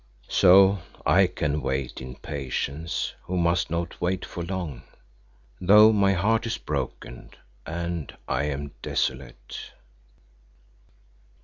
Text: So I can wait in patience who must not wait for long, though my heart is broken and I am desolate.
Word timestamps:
So 0.29 0.79
I 1.05 1.27
can 1.27 1.61
wait 1.61 2.01
in 2.01 2.15
patience 2.15 3.13
who 3.21 3.37
must 3.37 3.69
not 3.69 4.01
wait 4.01 4.25
for 4.25 4.41
long, 4.41 4.81
though 5.59 5.93
my 5.93 6.13
heart 6.13 6.47
is 6.47 6.57
broken 6.57 7.29
and 7.67 8.11
I 8.27 8.45
am 8.45 8.71
desolate. 8.81 9.59